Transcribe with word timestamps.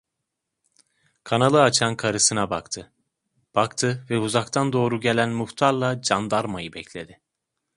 Kanalı 1.23 1.61
açan 1.61 1.95
karısına 1.95 2.49
baktı, 2.49 2.93
baktı 3.55 4.05
ve 4.09 4.17
uzaktan 4.17 4.73
doğru 4.73 4.99
gelen 4.99 5.29
muhtarla 5.29 6.01
candarmayı 6.01 6.73
bekledi. 6.73 7.21